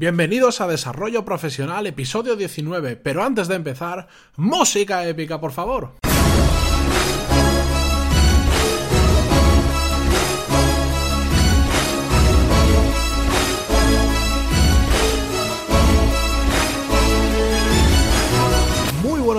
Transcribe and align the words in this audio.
Bienvenidos 0.00 0.60
a 0.60 0.68
Desarrollo 0.68 1.24
Profesional, 1.24 1.84
episodio 1.88 2.36
19, 2.36 2.94
pero 2.94 3.24
antes 3.24 3.48
de 3.48 3.56
empezar, 3.56 4.06
música 4.36 5.04
épica, 5.04 5.40
por 5.40 5.50
favor. 5.50 5.94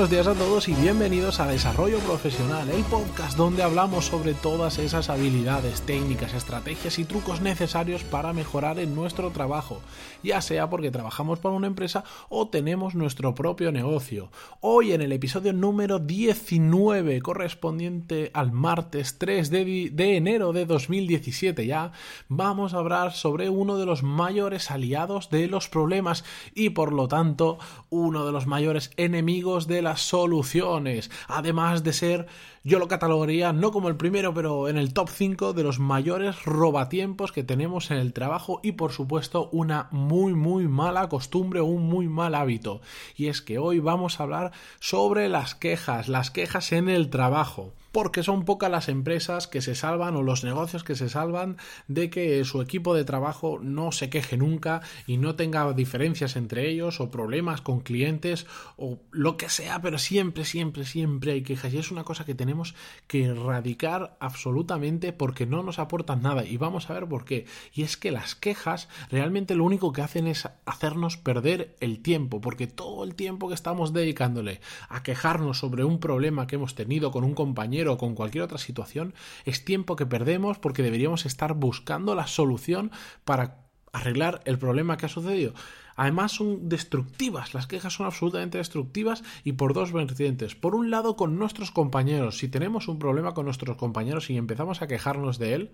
Buenos 0.09 0.25
días 0.25 0.37
a 0.37 0.43
todos 0.43 0.67
y 0.67 0.73
bienvenidos 0.73 1.39
a 1.39 1.45
Desarrollo 1.45 1.99
Profesional, 1.99 2.67
el 2.71 2.83
podcast 2.85 3.37
donde 3.37 3.61
hablamos 3.61 4.05
sobre 4.05 4.33
todas 4.33 4.79
esas 4.79 5.07
habilidades, 5.07 5.83
técnicas, 5.83 6.33
estrategias 6.33 6.97
y 6.97 7.05
trucos 7.05 7.41
necesarios 7.41 8.03
para 8.03 8.33
mejorar 8.33 8.79
en 8.79 8.95
nuestro 8.95 9.29
trabajo, 9.29 9.81
ya 10.23 10.41
sea 10.41 10.67
porque 10.67 10.89
trabajamos 10.89 11.37
para 11.37 11.53
una 11.53 11.67
empresa 11.67 12.03
o 12.27 12.47
tenemos 12.47 12.95
nuestro 12.95 13.36
propio 13.36 13.71
negocio. 13.71 14.31
Hoy 14.61 14.93
en 14.93 15.01
el 15.01 15.11
episodio 15.11 15.53
número 15.53 16.00
19, 16.00 17.21
correspondiente 17.21 18.31
al 18.33 18.51
martes 18.51 19.19
3 19.19 19.51
de, 19.51 19.89
de 19.93 20.17
enero 20.17 20.53
de 20.53 20.65
2017 20.65 21.67
ya, 21.67 21.91
vamos 22.29 22.73
a 22.73 22.78
hablar 22.78 23.14
sobre 23.14 23.50
uno 23.50 23.78
de 23.78 23.86
los 23.86 24.01
mayores 24.01 24.71
aliados 24.71 25.29
de 25.29 25.47
los 25.47 25.69
problemas 25.69 26.23
y 26.55 26.71
por 26.71 26.93
lo 26.93 27.07
tanto 27.07 27.59
uno 27.91 28.25
de 28.25 28.31
los 28.31 28.47
mayores 28.47 28.89
enemigos 28.97 29.67
de 29.67 29.83
soluciones, 29.99 31.11
además 31.27 31.83
de 31.83 31.93
ser, 31.93 32.27
yo 32.63 32.80
lo 32.80 32.88
catalogaría 32.88 33.53
no 33.53 33.71
como 33.71 33.88
el 33.88 33.95
primero, 33.95 34.33
pero 34.33 34.67
en 34.67 34.77
el 34.77 34.94
top 34.94 35.09
5 35.09 35.53
de 35.53 35.63
los 35.63 35.80
mayores 35.80 36.44
robatiempos 36.45 37.31
que 37.31 37.44
tenemos 37.44 37.91
en 37.91 37.97
el 37.97 38.13
trabajo 38.13 38.59
y 38.63 38.73
por 38.73 38.91
supuesto 38.91 39.49
una 39.52 39.88
muy 39.91 40.33
muy 40.33 40.67
mala 40.67 41.09
costumbre 41.09 41.61
un 41.61 41.83
muy 41.83 42.08
mal 42.08 42.35
hábito. 42.35 42.81
Y 43.16 43.27
es 43.27 43.41
que 43.41 43.59
hoy 43.59 43.80
vamos 43.80 44.19
a 44.19 44.23
hablar 44.23 44.52
sobre 44.80 45.30
las 45.30 45.56
quejas, 45.56 46.08
las 46.08 46.31
quejas 46.31 46.72
en 46.72 46.89
el 46.89 47.09
trabajo 47.09 47.73
porque 47.92 48.23
son 48.23 48.45
pocas 48.45 48.70
las 48.70 48.90
empresas 48.90 49.48
que 49.48 49.62
se 49.62 49.76
salvan 49.76 50.16
o 50.16 50.23
los 50.23 50.44
negocios 50.44 50.84
que 50.84 50.95
se 50.95 51.09
salvan 51.09 51.58
de 51.88 52.09
que 52.09 52.44
su 52.46 52.62
equipo 52.62 52.94
de 52.94 53.04
trabajo 53.04 53.59
no 53.62 53.92
se 53.92 54.09
queje 54.09 54.38
nunca 54.38 54.81
y 55.08 55.18
no 55.18 55.36
tenga 55.36 55.72
diferencias 55.73 56.36
entre 56.36 56.70
ellos 56.70 57.00
o 57.00 57.09
problemas 57.09 57.62
con 57.62 57.80
clientes 57.81 58.46
o 58.78 59.00
lo 59.12 59.38
que 59.38 59.50
sea, 59.50 59.81
pero 59.81 59.98
siempre, 59.98 60.46
siempre, 60.46 60.86
siempre 60.86 61.34
hay 61.34 61.42
quejas 61.42 61.73
y 61.73 61.78
es 61.78 61.92
una 61.92 62.04
cosa 62.04 62.26
que 62.26 62.36
tenemos 62.36 62.76
que 63.08 63.26
erradicar 63.26 64.18
absolutamente 64.20 65.14
porque 65.14 65.46
no 65.46 65.64
nos 65.64 65.80
aportan 65.80 66.22
nada 66.22 66.46
y 66.46 66.58
vamos 66.58 66.90
a 66.90 66.94
ver 66.94 67.08
por 67.08 67.26
qué. 67.26 67.46
Y 67.74 67.84
es 67.84 67.98
que 67.98 68.12
las 68.12 68.36
quejas 68.36 68.88
realmente 69.09 69.56
lo 69.56 69.64
único 69.64 69.92
que 69.92 70.02
hacen 70.02 70.28
es 70.28 70.48
hacernos 70.66 71.18
perder 71.18 71.76
el 71.80 72.02
tiempo, 72.02 72.42
porque 72.42 72.68
todo 72.68 73.03
el 73.03 73.16
tiempo 73.16 73.48
que 73.48 73.56
estamos 73.56 73.94
dedicándole 73.94 74.62
a 74.90 75.03
quejarnos 75.03 75.59
sobre 75.59 75.84
un 75.84 76.00
problema 76.00 76.48
que 76.48 76.56
hemos 76.56 76.76
tenido 76.76 77.12
con 77.12 77.24
un 77.24 77.34
compañero 77.34 77.78
o 77.88 77.97
con 77.97 78.16
cualquier 78.16 78.44
otra 78.44 78.58
situación, 78.58 79.13
es 79.45 79.63
tiempo 79.63 79.95
que 79.95 80.05
perdemos 80.05 80.59
porque 80.59 80.83
deberíamos 80.83 81.25
estar 81.25 81.53
buscando 81.53 82.16
la 82.16 82.27
solución 82.27 82.91
para 83.23 83.69
arreglar 83.91 84.41
el 84.45 84.58
problema 84.58 84.97
que 84.97 85.05
ha 85.05 85.09
sucedido. 85.09 85.53
Además 85.95 86.31
son 86.31 86.69
destructivas, 86.69 87.53
las 87.53 87.67
quejas 87.67 87.94
son 87.94 88.05
absolutamente 88.05 88.57
destructivas 88.57 89.23
y 89.44 89.53
por 89.53 89.73
dos 89.73 89.91
vertientes. 89.91 90.55
Por 90.55 90.75
un 90.75 90.91
lado 90.91 91.16
con 91.16 91.38
nuestros 91.38 91.72
compañeros, 91.72 92.38
si 92.38 92.47
tenemos 92.47 92.88
un 92.88 93.00
problema 93.00 93.33
con 93.33 93.45
nuestros 93.45 93.75
compañeros 93.75 94.30
y 94.30 94.38
empezamos 94.38 94.81
a 94.81 94.88
quejarnos 94.88 95.39
de 95.39 95.53
él, 95.55 95.72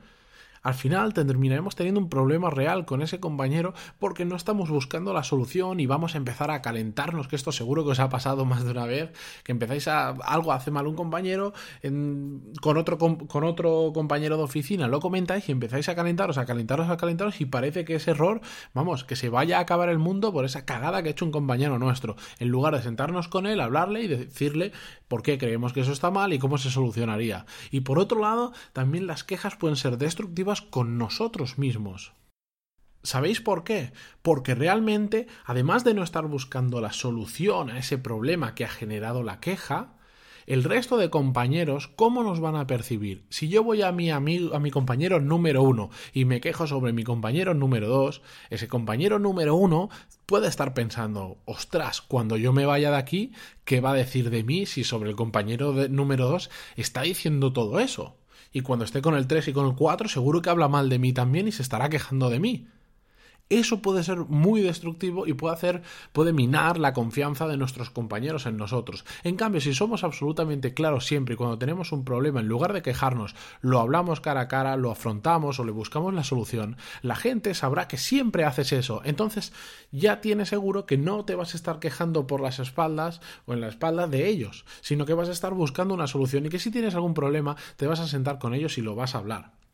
al 0.65 0.73
final 0.73 1.13
terminaremos 1.13 1.75
teniendo 1.75 2.01
un 2.01 2.09
problema 2.09 2.49
real 2.49 2.85
con 2.85 3.03
ese 3.03 3.19
compañero 3.19 3.75
porque 3.99 4.25
no 4.25 4.35
estamos 4.35 4.71
buscando 4.71 5.13
la 5.13 5.23
solución 5.23 5.79
y 5.79 5.85
vamos 5.85 6.15
a 6.15 6.17
empezar 6.17 6.49
a 6.49 6.63
calentarnos, 6.63 7.27
que 7.27 7.35
esto 7.35 7.51
seguro 7.51 7.85
que 7.85 7.91
os 7.91 7.99
ha 7.99 8.09
pasado 8.09 8.45
más 8.45 8.63
de 8.63 8.71
una 8.71 8.87
vez, 8.87 9.13
que 9.43 9.51
empezáis 9.51 9.87
a 9.87 10.09
algo 10.09 10.53
hace 10.53 10.71
mal 10.71 10.87
un 10.87 10.95
compañero 10.95 11.53
con 12.61 12.77
otro 12.77 12.97
con, 12.97 13.43
otro 13.43 13.91
compañero 13.93 14.37
de 14.37 14.43
oficina, 14.43 14.87
lo 14.87 14.99
comentáis 14.99 15.47
y 15.49 15.51
empezáis 15.51 15.87
a 15.87 15.93
calentaros, 15.93 16.39
a 16.39 16.47
calentaros, 16.47 16.89
a 16.89 16.97
calentaros 16.97 17.41
y 17.41 17.45
parece 17.45 17.85
que 17.85 17.93
ese 17.93 18.11
error, 18.11 18.41
vamos, 18.73 19.03
que 19.03 19.15
se 19.15 19.29
vaya 19.29 19.59
a 19.59 19.61
acabar 19.61 19.89
el 19.89 19.99
mundo 19.99 20.33
por 20.33 20.45
esa 20.45 20.65
cagada 20.65 21.03
que 21.03 21.09
ha 21.09 21.11
hecho 21.11 21.25
un 21.25 21.31
compañero 21.31 21.77
nuestro, 21.77 22.15
en 22.39 22.49
lugar 22.49 22.75
de 22.75 22.81
sentarnos 22.81 23.27
con 23.27 23.45
él, 23.45 23.59
hablarle 23.59 24.01
y 24.01 24.07
decirle 24.07 24.71
por 25.07 25.21
qué 25.21 25.37
creemos 25.37 25.73
que 25.73 25.81
eso 25.81 25.91
está 25.91 26.09
mal 26.09 26.33
y 26.33 26.39
cómo 26.39 26.57
se 26.57 26.71
solucionaría. 26.71 27.45
Y 27.69 27.81
por 27.81 27.99
otro 27.99 28.19
lado, 28.19 28.51
también 28.73 29.05
las 29.05 29.23
quejas 29.23 29.55
pueden 29.55 29.75
ser 29.75 29.99
destructivas 29.99 30.54
con 30.61 30.97
nosotros 30.97 31.57
mismos. 31.57 32.13
¿Sabéis 33.03 33.39
por 33.39 33.63
qué? 33.63 33.93
Porque 34.23 34.55
realmente, 34.55 35.27
además 35.45 35.83
de 35.83 35.93
no 35.93 36.01
estar 36.03 36.25
buscando 36.25 36.81
la 36.81 36.91
solución 36.91 37.69
a 37.69 37.77
ese 37.77 37.99
problema 37.99 38.55
que 38.55 38.65
ha 38.65 38.69
generado 38.69 39.21
la 39.21 39.39
queja, 39.39 39.95
el 40.47 40.63
resto 40.63 40.97
de 40.97 41.09
compañeros, 41.09 41.87
¿cómo 41.95 42.23
nos 42.23 42.39
van 42.39 42.55
a 42.55 42.67
percibir? 42.67 43.25
Si 43.29 43.47
yo 43.47 43.63
voy 43.63 43.81
a 43.81 43.91
mi 43.91 44.11
amigo, 44.11 44.55
a 44.55 44.59
mi 44.59 44.69
compañero 44.69 45.19
número 45.19 45.63
uno 45.63 45.89
y 46.13 46.25
me 46.25 46.39
quejo 46.39 46.67
sobre 46.67 46.93
mi 46.93 47.03
compañero 47.03 47.53
número 47.53 47.87
dos, 47.87 48.21
ese 48.49 48.67
compañero 48.67 49.17
número 49.17 49.55
uno 49.55 49.89
puede 50.25 50.47
estar 50.47 50.73
pensando, 50.73 51.37
ostras, 51.45 52.01
cuando 52.01 52.37
yo 52.37 52.53
me 52.53 52.65
vaya 52.65 52.91
de 52.91 52.97
aquí, 52.97 53.33
¿qué 53.63 53.81
va 53.81 53.91
a 53.91 53.95
decir 53.95 54.29
de 54.29 54.43
mí 54.43 54.65
si 54.65 54.83
sobre 54.83 55.09
el 55.09 55.15
compañero 55.15 55.73
número 55.89 56.27
dos 56.27 56.51
está 56.75 57.01
diciendo 57.01 57.51
todo 57.51 57.79
eso? 57.79 58.17
Y 58.51 58.61
cuando 58.61 58.85
esté 58.85 59.01
con 59.01 59.15
el 59.15 59.27
3 59.27 59.49
y 59.49 59.53
con 59.53 59.67
el 59.67 59.75
4 59.75 60.09
seguro 60.09 60.41
que 60.41 60.49
habla 60.49 60.67
mal 60.67 60.89
de 60.89 60.99
mí 60.99 61.13
también 61.13 61.47
y 61.47 61.51
se 61.51 61.61
estará 61.61 61.89
quejando 61.89 62.29
de 62.29 62.39
mí. 62.39 62.67
Eso 63.49 63.79
puede 63.83 64.03
ser 64.03 64.17
muy 64.19 64.61
destructivo 64.61 65.27
y 65.27 65.33
puede 65.33 65.53
hacer, 65.53 65.83
puede 66.13 66.33
minar 66.33 66.79
la 66.79 66.93
confianza 66.93 67.47
de 67.47 67.57
nuestros 67.57 67.91
compañeros 67.91 68.47
en 68.47 68.57
nosotros. 68.57 69.05
En 69.23 69.35
cambio, 69.35 69.61
si 69.61 69.75
somos 69.75 70.03
absolutamente 70.03 70.73
claros 70.73 71.05
siempre 71.05 71.35
y 71.35 71.37
cuando 71.37 71.59
tenemos 71.59 71.91
un 71.91 72.03
problema, 72.03 72.39
en 72.39 72.47
lugar 72.47 72.73
de 72.73 72.81
quejarnos, 72.81 73.35
lo 73.61 73.79
hablamos 73.79 74.19
cara 74.19 74.41
a 74.41 74.47
cara, 74.47 74.77
lo 74.77 74.89
afrontamos 74.89 75.59
o 75.59 75.63
le 75.63 75.71
buscamos 75.71 76.11
la 76.15 76.23
solución, 76.23 76.77
la 77.03 77.15
gente 77.15 77.53
sabrá 77.53 77.87
que 77.87 77.97
siempre 77.97 78.45
haces 78.45 78.71
eso. 78.71 79.01
Entonces, 79.05 79.53
ya 79.91 80.21
tienes 80.21 80.49
seguro 80.49 80.87
que 80.87 80.97
no 80.97 81.23
te 81.23 81.35
vas 81.35 81.53
a 81.53 81.57
estar 81.57 81.77
quejando 81.77 82.25
por 82.25 82.41
las 82.41 82.57
espaldas 82.57 83.21
o 83.45 83.53
en 83.53 83.61
la 83.61 83.67
espalda 83.67 84.07
de 84.07 84.27
ellos, 84.27 84.65
sino 84.81 85.05
que 85.05 85.13
vas 85.13 85.29
a 85.29 85.33
estar 85.33 85.53
buscando 85.53 85.93
una 85.93 86.07
solución 86.07 86.47
y 86.47 86.49
que 86.49 86.57
si 86.57 86.71
tienes 86.71 86.95
algún 86.95 87.13
problema, 87.13 87.55
te 87.77 87.85
vas 87.85 87.99
a 87.99 88.07
sentar 88.07 88.39
con 88.39 88.55
ellos 88.55 88.79
y 88.79 88.81
lo 88.81 88.95
vas 88.95 89.13
a 89.13 89.19
hablar. 89.19 89.64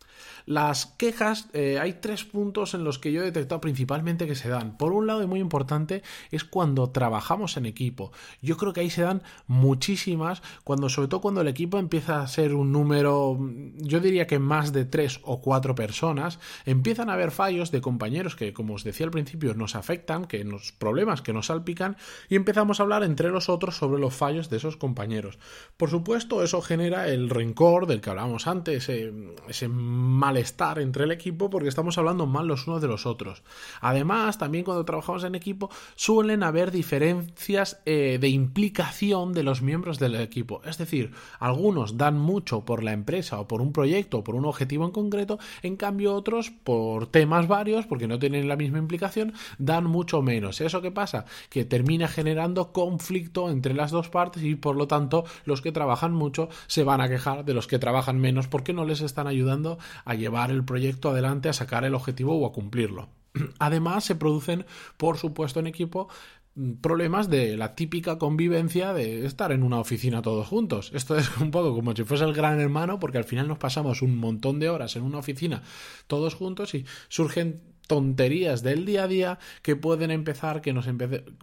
Las 0.46 0.86
quejas, 0.86 1.50
eh, 1.54 1.80
hay 1.80 1.94
tres 1.94 2.24
puntos 2.24 2.74
en 2.74 2.84
los 2.84 3.00
que 3.00 3.12
yo 3.12 3.22
he 3.22 3.26
detectado 3.26 3.62
principalmente 3.62 4.28
que 4.28 4.36
se 4.36 4.50
dan. 4.50 4.78
Por 4.78 4.94
un 4.94 5.08
lado, 5.08 5.24
y 5.24 5.28
muy 5.28 5.40
importante, 5.40 6.04
es 6.32 6.44
cuando 6.44 6.90
trabajamos 6.90 7.58
en 7.58 7.66
equipo. 7.66 8.12
Yo 8.42 8.58
creo 8.58 8.74
que 8.74 8.82
ahí 8.82 8.90
se 8.90 9.04
dan 9.04 9.22
muchísimas, 9.48 10.42
cuando, 10.64 10.90
sobre 10.90 11.08
todo 11.08 11.22
cuando 11.22 11.42
el 11.42 11.48
equipo 11.48 11.78
empieza 11.78 12.22
a 12.22 12.28
ser 12.28 12.54
un 12.54 12.72
número, 12.72 13.40
yo 13.78 14.00
diría 14.00 14.28
que 14.28 14.40
más 14.40 14.74
de 14.74 14.86
tres 14.86 15.20
o 15.24 15.42
cuatro 15.42 15.76
personas, 15.76 16.40
empiezan 16.66 17.10
a 17.10 17.14
haber 17.14 17.32
fallos 17.32 17.72
de 17.72 17.82
compañeros 17.82 18.36
que, 18.36 18.54
como 18.54 18.76
os 18.76 18.84
decía 18.84 19.06
al 19.06 19.12
principio, 19.12 19.54
nos 19.54 19.76
afectan, 19.76 20.26
que 20.26 20.44
nos 20.44 20.72
problemas 20.72 21.22
que 21.22 21.34
nos 21.34 21.48
salpican, 21.48 21.98
y 22.30 22.36
empezamos 22.36 22.80
a 22.80 22.84
hablar 22.84 23.04
entre 23.04 23.32
nosotros 23.32 23.78
sobre 23.78 24.00
los 24.00 24.14
fallos 24.14 24.50
de 24.50 24.58
esos 24.58 24.78
compañeros. 24.78 25.40
Por 25.78 25.90
supuesto, 25.90 26.44
eso 26.44 26.62
genera 26.62 27.08
el 27.08 27.30
rencor 27.30 27.88
del 27.88 28.02
que 28.02 28.10
hablábamos 28.10 28.48
antes, 28.48 28.90
ese, 28.90 29.14
ese 29.48 29.68
mal 29.68 30.31
malestar 30.32 30.80
entre 30.80 31.04
el 31.04 31.12
equipo 31.12 31.50
porque 31.50 31.68
estamos 31.68 31.98
hablando 31.98 32.26
mal 32.26 32.48
los 32.48 32.66
unos 32.66 32.82
de 32.82 32.88
los 32.88 33.06
otros. 33.06 33.44
Además, 33.82 34.38
también 34.38 34.64
cuando 34.64 34.86
trabajamos 34.86 35.26
en 35.26 35.36
equipo 35.36 35.70
suelen 35.96 36.42
haber 36.42 36.72
diferencias 36.72 37.82
eh, 37.86 38.18
de 38.20 38.30
implicación 38.30 39.34
de 39.34 39.44
los 39.44 39.62
miembros 39.62 40.00
del 40.00 40.16
equipo. 40.16 40.62
Es 40.64 40.78
decir, 40.78 41.12
algunos 41.40 41.98
dan 41.98 42.18
mucho 42.18 42.64
por 42.64 42.82
la 42.82 42.94
empresa 42.94 43.42
o 43.42 43.48
por 43.48 43.62
un 43.62 43.74
proyecto 43.74 44.20
o 44.20 44.24
por 44.24 44.36
un 44.36 44.46
objetivo 44.46 44.86
en 44.86 44.92
concreto, 44.92 45.38
en 45.64 45.76
cambio 45.76 46.16
otros 46.16 46.50
por 46.50 47.08
temas 47.08 47.50
varios, 47.50 47.86
porque 47.86 48.08
no 48.08 48.18
tienen 48.18 48.48
la 48.48 48.56
misma 48.56 48.80
implicación, 48.80 49.34
dan 49.58 49.84
mucho 49.84 50.22
menos. 50.22 50.62
¿Eso 50.62 50.82
qué 50.82 50.92
pasa? 50.92 51.26
Que 51.50 51.66
termina 51.66 52.08
generando 52.08 52.72
conflicto 52.72 53.50
entre 53.50 53.74
las 53.74 53.92
dos 53.92 54.08
partes 54.08 54.44
y 54.44 54.56
por 54.56 54.78
lo 54.78 54.88
tanto 54.88 55.26
los 55.44 55.62
que 55.62 55.74
trabajan 55.74 56.14
mucho 56.14 56.48
se 56.68 56.86
van 56.86 57.02
a 57.02 57.10
quejar 57.10 57.44
de 57.44 57.54
los 57.54 57.68
que 57.68 57.80
trabajan 57.80 58.18
menos 58.18 58.48
porque 58.48 58.72
no 58.72 58.86
les 58.86 59.02
están 59.02 59.28
ayudando 59.28 59.78
a 60.06 60.21
llevar 60.22 60.52
el 60.52 60.64
proyecto 60.64 61.10
adelante, 61.10 61.50
a 61.50 61.54
sacar 61.54 61.84
el 61.84 61.96
objetivo 61.96 62.40
o 62.40 62.46
a 62.46 62.54
cumplirlo. 62.54 63.10
Además, 63.60 64.06
se 64.06 64.16
producen, 64.16 64.66
por 64.98 65.18
supuesto, 65.18 65.60
en 65.60 65.68
equipo 65.68 66.08
mm, 66.56 66.74
problemas 66.76 67.30
de 67.30 67.58
la 67.58 67.76
típica 67.76 68.18
convivencia 68.18 68.94
de 68.94 69.26
estar 69.26 69.52
en 69.52 69.64
una 69.64 69.80
oficina 69.80 70.22
todos 70.22 70.48
juntos. 70.48 70.92
Esto 70.94 71.18
es 71.18 71.38
un 71.38 71.52
poco 71.52 71.76
como 71.76 71.96
si 71.96 72.04
fuese 72.04 72.24
el 72.24 72.34
gran 72.34 72.60
hermano, 72.60 73.00
porque 73.00 73.18
al 73.18 73.26
final 73.26 73.48
nos 73.48 73.58
pasamos 73.58 74.02
un 74.02 74.18
montón 74.18 74.60
de 74.60 74.70
horas 74.70 74.96
en 74.96 75.04
una 75.04 75.18
oficina 75.18 75.64
todos 76.08 76.36
juntos 76.36 76.74
y 76.76 76.86
surgen 77.10 77.71
tonterías 77.92 78.64
del 78.64 78.86
día 78.86 79.04
a 79.04 79.08
día 79.10 79.40
que 79.64 79.76
pueden 79.76 80.12
empezar, 80.12 80.62
que 80.62 80.72
nos 80.72 80.88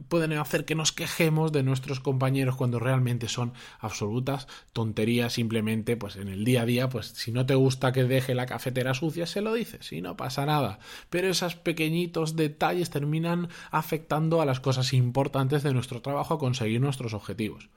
pueden 0.08 0.32
hacer 0.32 0.64
que 0.64 0.74
nos 0.74 0.92
quejemos 0.92 1.52
de 1.52 1.62
nuestros 1.62 2.00
compañeros 2.00 2.56
cuando 2.56 2.78
realmente 2.78 3.28
son 3.28 3.52
absolutas 3.80 4.48
tonterías. 4.72 5.34
Simplemente, 5.34 5.98
pues 5.98 6.16
en 6.16 6.28
el 6.28 6.46
día 6.46 6.62
a 6.62 6.64
día, 6.64 6.88
pues 6.88 7.08
si 7.08 7.32
no 7.32 7.44
te 7.44 7.54
gusta 7.54 7.92
que 7.92 8.04
deje 8.04 8.34
la 8.34 8.46
cafetera 8.46 8.94
sucia, 8.94 9.26
se 9.26 9.42
lo 9.42 9.52
dices 9.52 9.92
y 9.92 10.00
no 10.00 10.16
pasa 10.16 10.46
nada. 10.46 10.78
Pero 11.10 11.28
esos 11.28 11.54
pequeñitos 11.54 12.34
detalles 12.34 12.88
terminan 12.88 13.50
afectando 13.70 14.40
a 14.40 14.46
las 14.46 14.58
cosas 14.58 14.94
importantes 14.94 15.62
de 15.62 15.74
nuestro 15.74 16.00
trabajo 16.00 16.32
a 16.32 16.38
conseguir 16.38 16.80
nuestros 16.80 17.12
objetivos. 17.12 17.68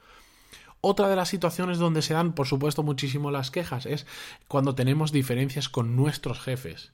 Otra 0.80 1.10
de 1.10 1.18
las 1.18 1.28
situaciones 1.28 1.78
donde 1.78 2.02
se 2.04 2.14
dan, 2.14 2.32
por 2.32 2.48
supuesto, 2.48 2.84
muchísimo 2.84 3.32
las 3.32 3.52
quejas 3.52 3.86
es 3.86 4.08
cuando 4.48 4.76
tenemos 4.76 5.12
diferencias 5.12 5.68
con 5.68 5.98
nuestros 5.98 6.40
jefes. 6.40 6.94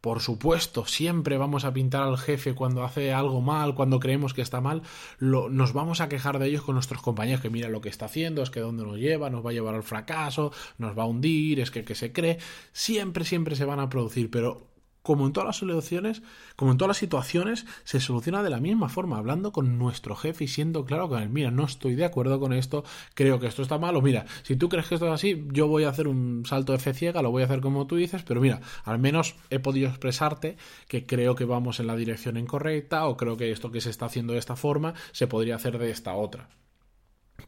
Por 0.00 0.20
supuesto, 0.20 0.86
siempre 0.86 1.36
vamos 1.36 1.64
a 1.64 1.72
pintar 1.74 2.02
al 2.02 2.16
jefe 2.16 2.54
cuando 2.54 2.84
hace 2.84 3.12
algo 3.12 3.42
mal, 3.42 3.74
cuando 3.74 4.00
creemos 4.00 4.32
que 4.32 4.40
está 4.40 4.60
mal, 4.60 4.82
nos 5.18 5.72
vamos 5.74 6.00
a 6.00 6.08
quejar 6.08 6.38
de 6.38 6.46
ellos 6.46 6.62
con 6.62 6.74
nuestros 6.74 7.02
compañeros, 7.02 7.42
que 7.42 7.50
mira 7.50 7.68
lo 7.68 7.82
que 7.82 7.90
está 7.90 8.06
haciendo, 8.06 8.42
es 8.42 8.50
que 8.50 8.60
dónde 8.60 8.84
nos 8.84 8.96
lleva, 8.96 9.28
nos 9.28 9.44
va 9.44 9.50
a 9.50 9.52
llevar 9.52 9.74
al 9.74 9.82
fracaso, 9.82 10.52
nos 10.78 10.98
va 10.98 11.02
a 11.02 11.06
hundir, 11.06 11.60
es 11.60 11.70
que, 11.70 11.84
que 11.84 11.94
se 11.94 12.12
cree, 12.12 12.38
siempre, 12.72 13.24
siempre 13.24 13.56
se 13.56 13.66
van 13.66 13.80
a 13.80 13.90
producir, 13.90 14.30
pero 14.30 14.70
como 15.02 15.26
en 15.26 15.32
todas 15.32 15.46
las 15.46 15.56
soluciones, 15.56 16.22
como 16.56 16.72
en 16.72 16.78
todas 16.78 16.88
las 16.88 16.96
situaciones, 16.98 17.66
se 17.84 18.00
soluciona 18.00 18.42
de 18.42 18.50
la 18.50 18.60
misma 18.60 18.88
forma, 18.88 19.18
hablando 19.18 19.52
con 19.52 19.78
nuestro 19.78 20.16
jefe 20.16 20.44
y 20.44 20.48
siendo 20.48 20.84
claro 20.84 21.08
con 21.08 21.22
él, 21.22 21.30
mira, 21.30 21.50
no 21.50 21.64
estoy 21.64 21.94
de 21.94 22.04
acuerdo 22.04 22.38
con 22.40 22.52
esto, 22.52 22.84
creo 23.14 23.40
que 23.40 23.46
esto 23.46 23.62
está 23.62 23.78
mal, 23.78 23.96
o 23.96 24.02
mira, 24.02 24.26
si 24.42 24.56
tú 24.56 24.68
crees 24.68 24.86
que 24.86 24.94
esto 24.94 25.06
es 25.06 25.12
así, 25.12 25.46
yo 25.52 25.68
voy 25.68 25.84
a 25.84 25.88
hacer 25.88 26.08
un 26.08 26.44
salto 26.46 26.72
de 26.72 26.78
fe 26.78 26.94
ciega, 26.94 27.22
lo 27.22 27.30
voy 27.30 27.42
a 27.42 27.46
hacer 27.46 27.60
como 27.60 27.86
tú 27.86 27.96
dices, 27.96 28.22
pero 28.22 28.40
mira, 28.40 28.60
al 28.84 28.98
menos 28.98 29.36
he 29.50 29.58
podido 29.58 29.88
expresarte 29.88 30.56
que 30.88 31.06
creo 31.06 31.34
que 31.34 31.44
vamos 31.44 31.80
en 31.80 31.86
la 31.86 31.96
dirección 31.96 32.36
incorrecta, 32.36 33.06
o 33.06 33.16
creo 33.16 33.36
que 33.36 33.50
esto 33.50 33.70
que 33.70 33.80
se 33.80 33.90
está 33.90 34.06
haciendo 34.06 34.32
de 34.34 34.38
esta 34.38 34.56
forma 34.56 34.94
se 35.12 35.26
podría 35.26 35.56
hacer 35.56 35.78
de 35.78 35.90
esta 35.90 36.14
otra. 36.14 36.48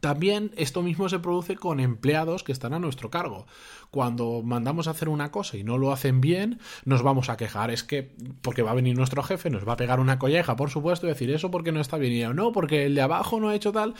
También 0.03 0.51
esto 0.57 0.83
mismo 0.83 1.07
se 1.07 1.19
produce 1.19 1.55
con 1.55 1.79
empleados 1.79 2.43
que 2.43 2.51
están 2.51 2.73
a 2.73 2.79
nuestro 2.79 3.09
cargo. 3.09 3.47
Cuando 3.89 4.41
mandamos 4.43 4.89
a 4.89 4.91
hacer 4.91 5.07
una 5.07 5.31
cosa 5.31 5.55
y 5.55 5.63
no 5.63 5.77
lo 5.77 5.93
hacen 5.93 6.19
bien, 6.19 6.59
nos 6.83 7.03
vamos 7.03 7.29
a 7.29 7.37
quejar. 7.37 7.71
Es 7.71 7.85
que, 7.85 8.13
porque 8.41 8.63
va 8.63 8.71
a 8.71 8.73
venir 8.73 8.97
nuestro 8.97 9.23
jefe, 9.23 9.49
nos 9.49 9.65
va 9.65 9.73
a 9.73 9.77
pegar 9.77 10.01
una 10.01 10.19
colleja, 10.19 10.57
por 10.57 10.69
supuesto, 10.69 11.05
y 11.05 11.09
decir 11.11 11.31
eso 11.31 11.51
porque 11.51 11.71
no 11.71 11.79
está 11.79 11.95
bien. 11.95 12.11
Y 12.11 12.33
no, 12.35 12.51
porque 12.51 12.85
el 12.85 12.95
de 12.95 13.01
abajo 13.01 13.39
no 13.39 13.47
ha 13.47 13.55
hecho 13.55 13.71
tal. 13.71 13.93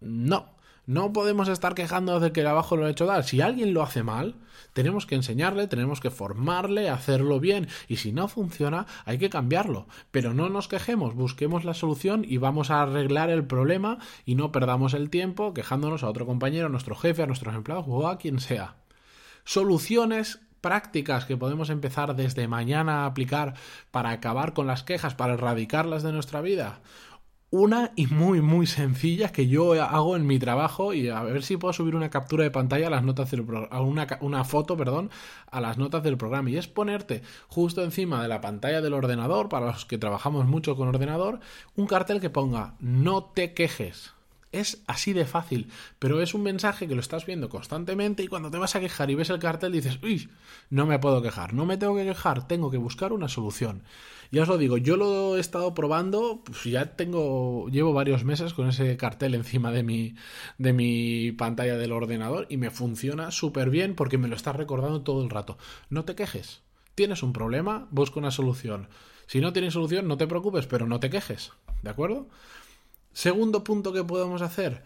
No, 0.00 0.48
no 0.90 1.12
podemos 1.12 1.46
estar 1.46 1.76
quejándonos 1.76 2.20
de 2.20 2.32
que 2.32 2.40
el 2.40 2.48
abajo 2.48 2.76
lo 2.76 2.84
ha 2.84 2.90
hecho 2.90 3.06
tal. 3.06 3.22
Si 3.22 3.40
alguien 3.40 3.72
lo 3.72 3.84
hace 3.84 4.02
mal, 4.02 4.34
tenemos 4.72 5.06
que 5.06 5.14
enseñarle, 5.14 5.68
tenemos 5.68 6.00
que 6.00 6.10
formarle, 6.10 6.90
hacerlo 6.90 7.38
bien. 7.38 7.68
Y 7.86 7.98
si 7.98 8.10
no 8.10 8.26
funciona, 8.26 8.86
hay 9.04 9.16
que 9.18 9.30
cambiarlo. 9.30 9.86
Pero 10.10 10.34
no 10.34 10.48
nos 10.48 10.66
quejemos, 10.66 11.14
busquemos 11.14 11.64
la 11.64 11.74
solución 11.74 12.24
y 12.26 12.38
vamos 12.38 12.72
a 12.72 12.82
arreglar 12.82 13.30
el 13.30 13.44
problema 13.44 13.98
y 14.26 14.34
no 14.34 14.50
perdamos 14.50 14.92
el 14.94 15.10
tiempo 15.10 15.54
quejándonos 15.54 16.02
a 16.02 16.08
otro 16.08 16.26
compañero, 16.26 16.66
a 16.66 16.70
nuestro 16.70 16.96
jefe, 16.96 17.22
a 17.22 17.26
nuestros 17.28 17.54
empleados 17.54 17.84
o 17.86 18.08
a 18.08 18.18
quien 18.18 18.40
sea. 18.40 18.74
Soluciones 19.44 20.40
prácticas 20.60 21.24
que 21.24 21.36
podemos 21.36 21.70
empezar 21.70 22.16
desde 22.16 22.48
mañana 22.48 23.04
a 23.04 23.06
aplicar 23.06 23.54
para 23.92 24.10
acabar 24.10 24.54
con 24.54 24.66
las 24.66 24.82
quejas, 24.82 25.14
para 25.14 25.34
erradicarlas 25.34 26.02
de 26.02 26.10
nuestra 26.10 26.40
vida. 26.40 26.80
Una 27.52 27.90
y 27.96 28.06
muy 28.06 28.40
muy 28.40 28.68
sencilla 28.68 29.32
que 29.32 29.48
yo 29.48 29.72
hago 29.82 30.14
en 30.14 30.24
mi 30.24 30.38
trabajo 30.38 30.94
y 30.94 31.08
a 31.08 31.20
ver 31.24 31.42
si 31.42 31.56
puedo 31.56 31.72
subir 31.72 31.96
una 31.96 32.08
captura 32.08 32.44
de 32.44 32.52
pantalla 32.52 32.86
a 32.86 32.90
las 32.90 33.02
notas 33.02 33.32
del 33.32 33.44
programa, 33.44 33.80
una, 33.80 34.06
una 34.20 34.44
foto, 34.44 34.76
perdón, 34.76 35.10
a 35.50 35.60
las 35.60 35.76
notas 35.76 36.04
del 36.04 36.16
programa 36.16 36.48
y 36.50 36.58
es 36.58 36.68
ponerte 36.68 37.22
justo 37.48 37.82
encima 37.82 38.22
de 38.22 38.28
la 38.28 38.40
pantalla 38.40 38.80
del 38.80 38.94
ordenador, 38.94 39.48
para 39.48 39.66
los 39.66 39.84
que 39.84 39.98
trabajamos 39.98 40.46
mucho 40.46 40.76
con 40.76 40.86
ordenador, 40.86 41.40
un 41.74 41.88
cartel 41.88 42.20
que 42.20 42.30
ponga 42.30 42.76
no 42.78 43.24
te 43.24 43.52
quejes. 43.52 44.12
Es 44.52 44.82
así 44.88 45.12
de 45.12 45.26
fácil, 45.26 45.70
pero 46.00 46.20
es 46.20 46.34
un 46.34 46.42
mensaje 46.42 46.88
que 46.88 46.96
lo 46.96 47.00
estás 47.00 47.24
viendo 47.24 47.48
constantemente 47.48 48.24
y 48.24 48.26
cuando 48.26 48.50
te 48.50 48.58
vas 48.58 48.74
a 48.74 48.80
quejar 48.80 49.08
y 49.08 49.14
ves 49.14 49.30
el 49.30 49.38
cartel 49.38 49.70
dices, 49.70 50.00
uy, 50.02 50.28
no 50.70 50.86
me 50.86 50.98
puedo 50.98 51.22
quejar, 51.22 51.54
no 51.54 51.66
me 51.66 51.76
tengo 51.76 51.94
que 51.94 52.04
quejar, 52.04 52.48
tengo 52.48 52.68
que 52.68 52.76
buscar 52.76 53.12
una 53.12 53.28
solución. 53.28 53.84
Ya 54.32 54.42
os 54.42 54.48
lo 54.48 54.58
digo, 54.58 54.76
yo 54.76 54.96
lo 54.96 55.36
he 55.36 55.40
estado 55.40 55.72
probando, 55.72 56.42
pues 56.44 56.64
ya 56.64 56.96
tengo, 56.96 57.68
llevo 57.68 57.92
varios 57.92 58.24
meses 58.24 58.52
con 58.52 58.68
ese 58.68 58.96
cartel 58.96 59.36
encima 59.36 59.70
de 59.70 59.84
mi, 59.84 60.16
de 60.58 60.72
mi 60.72 61.30
pantalla 61.32 61.76
del 61.76 61.92
ordenador 61.92 62.46
y 62.48 62.56
me 62.56 62.70
funciona 62.70 63.30
súper 63.30 63.70
bien 63.70 63.94
porque 63.94 64.18
me 64.18 64.26
lo 64.28 64.34
está 64.34 64.52
recordando 64.52 65.02
todo 65.02 65.22
el 65.22 65.30
rato. 65.30 65.58
No 65.90 66.04
te 66.04 66.16
quejes. 66.16 66.62
Tienes 66.96 67.22
un 67.22 67.32
problema, 67.32 67.86
busca 67.92 68.18
una 68.18 68.32
solución. 68.32 68.88
Si 69.26 69.40
no 69.40 69.52
tienes 69.52 69.74
solución, 69.74 70.08
no 70.08 70.16
te 70.16 70.26
preocupes, 70.26 70.66
pero 70.66 70.88
no 70.88 70.98
te 70.98 71.08
quejes. 71.08 71.52
¿De 71.82 71.90
acuerdo? 71.90 72.28
Segundo 73.12 73.64
punto 73.64 73.92
que 73.92 74.04
podemos 74.04 74.42
hacer, 74.42 74.82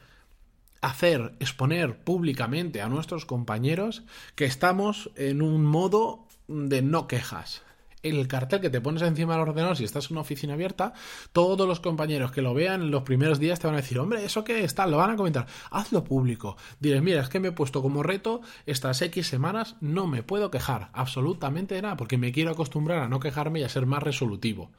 hacer, 0.80 1.34
exponer 1.40 2.02
públicamente 2.02 2.82
a 2.82 2.88
nuestros 2.88 3.26
compañeros 3.26 4.02
que 4.34 4.44
estamos 4.44 5.10
en 5.16 5.42
un 5.42 5.64
modo 5.64 6.26
de 6.48 6.82
no 6.82 7.06
quejas 7.06 7.62
el 8.04 8.28
cartel 8.28 8.60
que 8.60 8.70
te 8.70 8.80
pones 8.80 9.02
encima 9.02 9.32
del 9.32 9.48
ordenador 9.48 9.76
si 9.76 9.84
estás 9.84 10.06
en 10.06 10.12
una 10.12 10.20
oficina 10.20 10.54
abierta, 10.54 10.92
todos 11.32 11.66
los 11.66 11.80
compañeros 11.80 12.30
que 12.30 12.42
lo 12.42 12.54
vean 12.54 12.82
en 12.82 12.90
los 12.90 13.02
primeros 13.02 13.38
días 13.38 13.58
te 13.58 13.66
van 13.66 13.74
a 13.74 13.80
decir, 13.80 13.98
hombre, 13.98 14.24
¿eso 14.24 14.44
qué 14.44 14.62
está? 14.62 14.86
Lo 14.86 14.98
van 14.98 15.10
a 15.10 15.16
comentar. 15.16 15.46
Hazlo 15.70 16.04
público. 16.04 16.56
Diles, 16.80 17.02
mira, 17.02 17.22
es 17.22 17.28
que 17.28 17.40
me 17.40 17.48
he 17.48 17.52
puesto 17.52 17.82
como 17.82 18.02
reto 18.02 18.42
estas 18.66 19.00
X 19.02 19.26
semanas, 19.26 19.76
no 19.80 20.06
me 20.06 20.22
puedo 20.22 20.50
quejar 20.50 20.90
absolutamente 20.92 21.74
de 21.74 21.82
nada, 21.82 21.96
porque 21.96 22.18
me 22.18 22.32
quiero 22.32 22.50
acostumbrar 22.50 22.98
a 22.98 23.08
no 23.08 23.20
quejarme 23.20 23.60
y 23.60 23.64
a 23.64 23.68
ser 23.68 23.86
más 23.86 24.02
resolutivo 24.02 24.70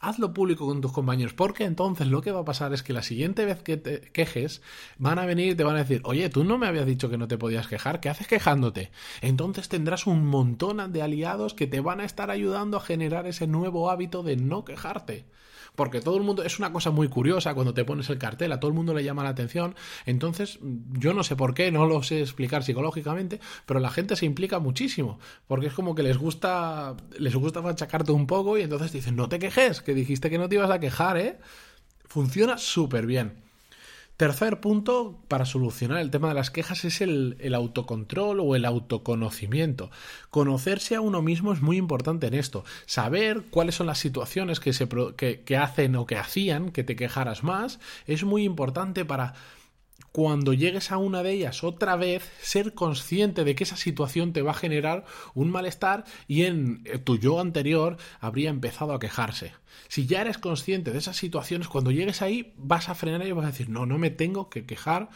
hazlo 0.00 0.32
público 0.32 0.66
con 0.66 0.80
tus 0.80 0.92
compañeros, 0.92 1.34
porque 1.34 1.64
entonces 1.64 2.08
lo 2.08 2.20
que 2.20 2.32
va 2.32 2.40
a 2.40 2.44
pasar 2.44 2.72
es 2.72 2.82
que 2.82 2.92
la 2.92 3.02
siguiente 3.02 3.44
vez 3.44 3.62
que 3.62 3.76
te 3.76 4.00
quejes, 4.12 4.62
van 4.98 5.18
a 5.18 5.26
venir 5.26 5.52
y 5.52 5.54
te 5.54 5.64
van 5.64 5.76
a 5.76 5.80
decir, 5.80 6.00
oye, 6.04 6.28
tú 6.28 6.44
no 6.44 6.58
me 6.58 6.66
habías 6.66 6.86
dicho 6.86 7.08
que 7.08 7.18
no 7.18 7.28
te 7.28 7.38
podías 7.38 7.68
quejar, 7.68 8.00
¿qué 8.00 8.08
haces 8.08 8.26
quejándote? 8.26 8.90
Entonces 9.20 9.68
tendrás 9.68 10.06
un 10.06 10.26
montón 10.26 10.92
de 10.92 11.02
aliados 11.02 11.54
que 11.54 11.66
te 11.66 11.80
van 11.80 12.00
a 12.00 12.04
estar 12.04 12.30
ayudando 12.30 12.76
a 12.76 12.80
generar 12.80 13.26
ese 13.26 13.46
nuevo 13.46 13.90
hábito 13.90 14.22
de 14.22 14.36
no 14.36 14.64
quejarte 14.64 15.24
porque 15.74 16.00
todo 16.00 16.16
el 16.16 16.22
mundo 16.22 16.42
es 16.42 16.58
una 16.58 16.72
cosa 16.72 16.90
muy 16.90 17.08
curiosa 17.08 17.54
cuando 17.54 17.74
te 17.74 17.84
pones 17.84 18.08
el 18.10 18.18
cartel, 18.18 18.52
a 18.52 18.60
todo 18.60 18.68
el 18.68 18.74
mundo 18.74 18.94
le 18.94 19.04
llama 19.04 19.24
la 19.24 19.30
atención, 19.30 19.74
entonces 20.06 20.58
yo 20.92 21.14
no 21.14 21.24
sé 21.24 21.36
por 21.36 21.54
qué, 21.54 21.70
no 21.72 21.86
lo 21.86 22.02
sé 22.02 22.20
explicar 22.20 22.62
psicológicamente, 22.62 23.40
pero 23.66 23.80
la 23.80 23.90
gente 23.90 24.16
se 24.16 24.26
implica 24.26 24.58
muchísimo, 24.58 25.18
porque 25.46 25.66
es 25.66 25.74
como 25.74 25.94
que 25.94 26.02
les 26.02 26.16
gusta 26.16 26.96
les 27.18 27.34
gusta 27.34 27.60
machacarte 27.60 28.12
un 28.12 28.26
poco 28.26 28.58
y 28.58 28.62
entonces 28.62 28.92
dicen, 28.92 29.16
"No 29.16 29.28
te 29.28 29.38
quejes, 29.38 29.82
que 29.82 29.93
dijiste 29.94 30.30
que 30.30 30.38
no 30.38 30.48
te 30.48 30.56
ibas 30.56 30.70
a 30.70 30.80
quejar, 30.80 31.16
¿eh?" 31.16 31.38
Funciona 32.04 32.58
súper 32.58 33.06
bien. 33.06 33.44
Tercer 34.16 34.60
punto 34.60 35.18
para 35.26 35.44
solucionar 35.44 35.98
el 35.98 36.12
tema 36.12 36.28
de 36.28 36.34
las 36.34 36.52
quejas 36.52 36.84
es 36.84 37.00
el, 37.00 37.52
autocontrol 37.52 38.38
o 38.38 38.54
el 38.54 38.64
autoconocimiento. 38.64 39.90
Conocerse 40.30 40.94
a 40.94 41.00
uno 41.00 41.20
mismo 41.20 41.52
es 41.52 41.62
muy 41.62 41.78
importante 41.78 42.28
en 42.28 42.34
esto. 42.34 42.64
Saber 42.86 43.42
cuáles 43.50 43.74
son 43.74 43.88
las 43.88 43.98
situaciones 43.98 44.60
que, 44.60 45.56
hacen 45.56 45.96
o 45.96 46.06
que 46.06 46.16
hacían 46.16 46.70
que 46.70 46.84
te 46.84 46.94
quejaras 46.94 47.42
más 47.42 47.80
es 48.06 48.22
muy 48.22 48.44
importante 48.44 49.04
para 49.04 49.34
cuando 50.14 50.52
llegues 50.52 50.92
a 50.92 50.96
una 50.96 51.24
de 51.24 51.32
ellas 51.32 51.64
otra 51.64 51.96
vez, 51.96 52.30
ser 52.40 52.72
consciente 52.72 53.42
de 53.42 53.56
que 53.56 53.64
esa 53.64 53.76
situación 53.76 54.32
te 54.32 54.42
va 54.42 54.52
a 54.52 54.54
generar 54.54 55.04
un 55.34 55.50
malestar 55.50 56.04
y 56.28 56.44
en 56.44 56.82
eh, 56.84 56.98
tu 56.98 57.18
yo 57.18 57.40
anterior 57.40 57.96
habría 58.20 58.50
empezado 58.50 58.92
a 58.92 59.00
quejarse. 59.00 59.54
Si 59.88 60.06
ya 60.06 60.20
eres 60.20 60.38
consciente 60.38 60.92
de 60.92 60.98
esas 60.98 61.16
situaciones, 61.16 61.66
cuando 61.66 61.90
llegues 61.90 62.22
ahí 62.22 62.54
vas 62.56 62.88
a 62.88 62.94
frenar 62.94 63.26
y 63.26 63.32
vas 63.32 63.44
a 63.44 63.50
decir, 63.50 63.68
no, 63.68 63.86
no 63.86 63.98
me 63.98 64.10
tengo 64.10 64.50
que 64.50 64.66
quejar, 64.66 65.08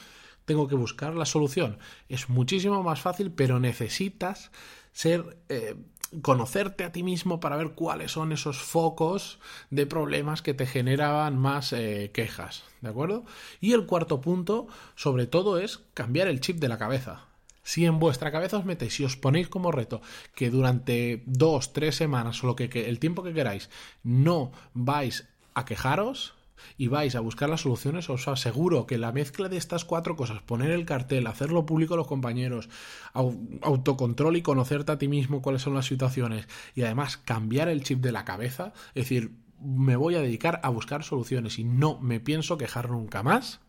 tengo 0.44 0.66
que 0.66 0.74
buscar 0.74 1.14
la 1.14 1.26
solución. 1.26 1.78
Es 2.08 2.28
muchísimo 2.28 2.82
más 2.82 3.00
fácil, 3.00 3.30
pero 3.30 3.60
necesitas 3.60 4.50
ser 4.90 5.38
eh, 5.48 5.76
conocerte 6.22 6.84
a 6.84 6.92
ti 6.92 7.02
mismo 7.02 7.40
para 7.40 7.56
ver 7.56 7.70
cuáles 7.70 8.12
son 8.12 8.32
esos 8.32 8.58
focos 8.58 9.38
de 9.70 9.86
problemas 9.86 10.42
que 10.42 10.54
te 10.54 10.66
generaban 10.66 11.38
más 11.38 11.72
eh, 11.72 12.10
quejas, 12.12 12.64
¿de 12.80 12.88
acuerdo? 12.88 13.24
Y 13.60 13.72
el 13.72 13.86
cuarto 13.86 14.20
punto, 14.20 14.68
sobre 14.94 15.26
todo, 15.26 15.58
es 15.58 15.80
cambiar 15.94 16.28
el 16.28 16.40
chip 16.40 16.58
de 16.58 16.68
la 16.68 16.78
cabeza. 16.78 17.26
Si 17.62 17.84
en 17.84 17.98
vuestra 17.98 18.32
cabeza 18.32 18.56
os 18.56 18.64
metéis 18.64 18.98
y 19.00 19.04
os 19.04 19.16
ponéis 19.16 19.48
como 19.48 19.70
reto 19.70 20.00
que 20.34 20.48
durante 20.48 21.22
dos, 21.26 21.74
tres 21.74 21.96
semanas 21.96 22.42
o 22.42 22.46
lo 22.46 22.56
que 22.56 22.64
el 22.88 22.98
tiempo 22.98 23.22
que 23.22 23.34
queráis 23.34 23.68
no 24.02 24.52
vais 24.72 25.28
a 25.52 25.66
quejaros, 25.66 26.37
y 26.76 26.88
vais 26.88 27.14
a 27.14 27.20
buscar 27.20 27.48
las 27.48 27.62
soluciones, 27.62 28.10
os 28.10 28.28
aseguro 28.28 28.86
que 28.86 28.98
la 28.98 29.12
mezcla 29.12 29.48
de 29.48 29.56
estas 29.56 29.84
cuatro 29.84 30.16
cosas, 30.16 30.42
poner 30.42 30.70
el 30.70 30.84
cartel, 30.84 31.26
hacerlo 31.26 31.66
público 31.66 31.94
a 31.94 31.96
los 31.96 32.06
compañeros, 32.06 32.68
autocontrol 33.14 34.36
y 34.36 34.42
conocerte 34.42 34.92
a 34.92 34.98
ti 34.98 35.08
mismo 35.08 35.42
cuáles 35.42 35.62
son 35.62 35.74
las 35.74 35.86
situaciones 35.86 36.46
y 36.74 36.82
además 36.82 37.16
cambiar 37.16 37.68
el 37.68 37.82
chip 37.82 38.00
de 38.00 38.12
la 38.12 38.24
cabeza, 38.24 38.72
es 38.94 39.04
decir, 39.04 39.32
me 39.60 39.96
voy 39.96 40.14
a 40.14 40.20
dedicar 40.20 40.60
a 40.62 40.68
buscar 40.68 41.02
soluciones 41.02 41.58
y 41.58 41.64
no 41.64 41.98
me 42.00 42.20
pienso 42.20 42.58
quejar 42.58 42.90
nunca 42.90 43.22
más, 43.22 43.60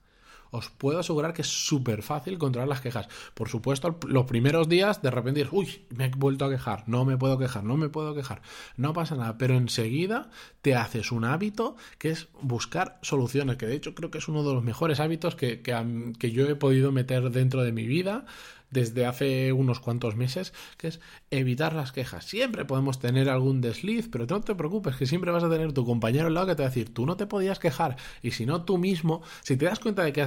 os 0.52 0.70
puedo 0.70 1.00
asegurar 1.00 1.34
que 1.34 1.42
es 1.42 1.48
súper 1.48 2.02
fácil 2.02 2.38
controlar 2.38 2.68
las 2.68 2.82
quejas. 2.82 3.08
Por 3.34 3.50
supuesto, 3.50 3.98
los 4.08 4.26
primeros 4.26 4.68
días 4.70 5.02
de 5.02 5.12
repente 5.12 5.48
uy, 5.52 5.86
me 5.90 6.06
he 6.06 6.10
vuelto 6.10 6.46
a 6.46 6.50
quejar, 6.50 6.84
no 6.88 7.06
me 7.06 7.18
puedo 7.18 7.38
quejar, 7.38 7.64
no 7.64 7.78
me 7.78 7.90
puedo 7.90 8.16
quejar, 8.16 8.42
no 8.78 8.94
pasa 8.94 9.16
nada, 9.16 9.38
pero 9.38 9.56
enseguida 9.56 10.30
te 10.62 10.76
haces 10.76 11.12
un 11.12 11.26
hábito 11.26 11.76
que 11.98 12.10
es 12.12 12.28
buscar 12.42 13.00
soluciones, 13.02 13.58
que 13.58 13.68
de 13.68 13.76
hecho 13.76 13.96
creo 13.96 14.12
que 14.12 14.18
es 14.18 14.28
uno 14.28 14.44
de 14.44 14.54
los 14.54 14.64
mejores 14.64 15.00
hábitos 15.00 15.36
que, 15.36 15.62
que 15.62 16.32
yo 16.32 16.48
he 16.48 16.56
podido 16.56 16.92
meter 16.92 17.30
dentro 17.32 17.64
de 17.64 17.72
mi 17.72 17.86
vida 17.86 18.26
desde 18.72 19.06
hace 19.06 19.52
unos 19.54 19.80
cuantos 19.80 20.16
meses, 20.16 20.54
que 20.78 20.88
es 20.88 21.00
evitar 21.32 21.74
las 21.74 21.92
quejas. 21.92 22.26
Siempre 22.26 22.66
podemos 22.66 23.00
tener 23.00 23.30
algún 23.30 23.62
desliz, 23.62 24.10
pero 24.12 24.26
no 24.26 24.42
te 24.42 24.56
preocupes, 24.56 24.96
que 24.96 25.06
siempre 25.06 25.32
vas 25.32 25.44
a 25.44 25.50
tener 25.50 25.74
tu 25.74 25.86
compañero 25.86 26.28
al 26.28 26.34
lado 26.34 26.48
que 26.48 26.56
te 26.56 26.64
va 26.64 26.68
a 26.68 26.70
decir, 26.70 26.94
tú 26.94 27.06
no 27.06 27.18
te 27.18 27.26
podías 27.26 27.60
quejar, 27.60 27.98
y 28.22 28.32
si 28.32 28.46
no 28.46 28.64
tú 28.64 28.78
mismo, 28.78 29.22
si 29.42 29.58
te 29.58 29.66
das 29.66 29.80
cuenta 29.80 30.04
de 30.04 30.14
que 30.14 30.26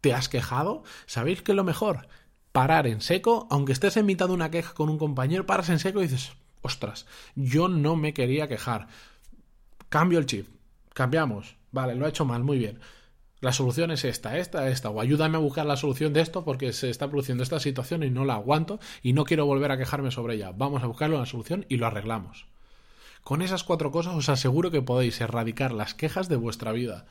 te 0.00 0.14
has 0.14 0.28
quejado, 0.28 0.82
¿sabéis 1.06 1.42
qué 1.42 1.52
es 1.52 1.56
lo 1.56 1.64
mejor? 1.64 2.08
Parar 2.52 2.86
en 2.86 3.00
seco, 3.00 3.46
aunque 3.50 3.72
estés 3.72 3.96
en 3.96 4.06
mitad 4.06 4.28
de 4.28 4.34
una 4.34 4.50
queja 4.50 4.74
con 4.74 4.88
un 4.88 4.98
compañero, 4.98 5.46
paras 5.46 5.68
en 5.68 5.78
seco 5.78 6.00
y 6.00 6.04
dices, 6.04 6.32
ostras, 6.62 7.06
yo 7.34 7.68
no 7.68 7.96
me 7.96 8.14
quería 8.14 8.48
quejar. 8.48 8.88
Cambio 9.88 10.18
el 10.18 10.26
chip, 10.26 10.48
cambiamos, 10.92 11.56
vale, 11.72 11.94
lo 11.94 12.06
he 12.06 12.10
hecho 12.10 12.24
mal, 12.24 12.44
muy 12.44 12.58
bien 12.58 12.78
la 13.40 13.52
solución 13.52 13.90
es 13.92 14.04
esta, 14.04 14.36
esta, 14.38 14.68
esta, 14.68 14.90
o 14.90 15.00
ayúdame 15.00 15.36
a 15.36 15.40
buscar 15.40 15.64
la 15.64 15.76
solución 15.76 16.12
de 16.12 16.20
esto 16.20 16.44
porque 16.44 16.72
se 16.72 16.90
está 16.90 17.08
produciendo 17.08 17.42
esta 17.44 17.60
situación 17.60 18.02
y 18.02 18.10
no 18.10 18.24
la 18.24 18.34
aguanto 18.34 18.80
y 19.02 19.12
no 19.12 19.24
quiero 19.24 19.46
volver 19.46 19.70
a 19.70 19.78
quejarme 19.78 20.10
sobre 20.10 20.34
ella. 20.34 20.52
Vamos 20.54 20.82
a 20.82 20.86
buscarle 20.86 21.16
una 21.16 21.26
solución 21.26 21.64
y 21.68 21.76
lo 21.76 21.86
arreglamos. 21.86 22.46
Con 23.22 23.42
esas 23.42 23.62
cuatro 23.62 23.92
cosas 23.92 24.14
os 24.14 24.28
aseguro 24.28 24.70
que 24.70 24.82
podéis 24.82 25.20
erradicar 25.20 25.72
las 25.72 25.94
quejas 25.94 26.28
de 26.28 26.36
vuestra 26.36 26.72
vida. 26.72 27.06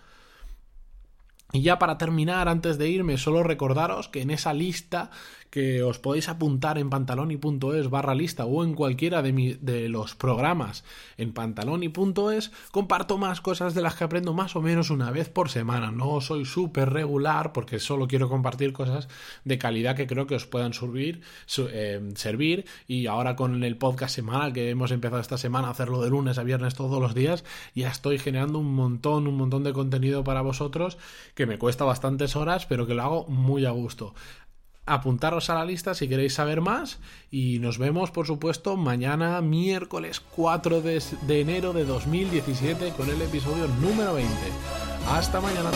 Y 1.53 1.61
ya 1.61 1.79
para 1.79 1.97
terminar, 1.97 2.49
antes 2.49 2.77
de 2.77 2.89
irme, 2.89 3.17
solo 3.17 3.41
recordaros 3.41 4.09
que 4.09 4.21
en 4.21 4.31
esa 4.31 4.53
lista 4.53 5.11
que 5.49 5.83
os 5.83 5.99
podéis 5.99 6.29
apuntar 6.29 6.77
en 6.77 6.89
pantaloni.es 6.89 7.89
barra 7.89 8.15
lista 8.15 8.45
o 8.45 8.63
en 8.63 8.73
cualquiera 8.73 9.21
de, 9.21 9.57
de 9.61 9.89
los 9.89 10.15
programas 10.15 10.83
en 11.17 11.33
pantaloni.es, 11.33 12.51
comparto 12.71 13.17
más 13.17 13.41
cosas 13.41 13.73
de 13.73 13.81
las 13.81 13.95
que 13.95 14.03
aprendo 14.03 14.33
más 14.33 14.55
o 14.55 14.61
menos 14.61 14.89
una 14.89 15.11
vez 15.11 15.29
por 15.29 15.49
semana. 15.49 15.91
No 15.91 16.21
soy 16.21 16.45
súper 16.45 16.91
regular 16.91 17.53
porque 17.53 17.79
solo 17.79 18.07
quiero 18.07 18.29
compartir 18.29 18.73
cosas 18.73 19.07
de 19.45 19.57
calidad 19.57 19.95
que 19.95 20.07
creo 20.07 20.27
que 20.27 20.35
os 20.35 20.45
puedan 20.45 20.73
servir, 20.73 21.21
eh, 21.57 22.11
servir. 22.15 22.65
Y 22.87 23.07
ahora 23.07 23.35
con 23.35 23.63
el 23.63 23.77
podcast 23.77 24.15
semanal 24.15 24.53
que 24.53 24.69
hemos 24.69 24.91
empezado 24.91 25.21
esta 25.21 25.37
semana 25.37 25.67
a 25.67 25.71
hacerlo 25.71 26.01
de 26.01 26.09
lunes 26.09 26.37
a 26.37 26.43
viernes 26.43 26.75
todos 26.75 27.01
los 27.01 27.13
días, 27.13 27.43
ya 27.73 27.89
estoy 27.89 28.17
generando 28.17 28.59
un 28.59 28.73
montón, 28.73 29.27
un 29.27 29.37
montón 29.37 29.63
de 29.63 29.73
contenido 29.73 30.23
para 30.23 30.41
vosotros 30.41 30.97
que 31.35 31.45
me 31.45 31.57
cuesta 31.57 31.85
bastantes 31.85 32.35
horas, 32.35 32.65
pero 32.65 32.87
que 32.87 32.93
lo 32.93 33.03
hago 33.03 33.25
muy 33.27 33.65
a 33.65 33.71
gusto. 33.71 34.13
Apuntaros 34.87 35.49
a 35.49 35.55
la 35.55 35.65
lista 35.65 35.93
si 35.93 36.07
queréis 36.07 36.33
saber 36.33 36.61
más 36.61 36.99
y 37.29 37.59
nos 37.59 37.77
vemos, 37.77 38.09
por 38.09 38.25
supuesto, 38.25 38.77
mañana 38.77 39.41
miércoles 39.41 40.21
4 40.21 40.81
de, 40.81 41.03
de 41.23 41.41
enero 41.41 41.73
de 41.73 41.83
2017 41.83 42.93
con 42.95 43.09
el 43.09 43.21
episodio 43.21 43.67
número 43.81 44.13
20. 44.13 44.33
Hasta 45.09 45.41
mañana. 45.41 45.71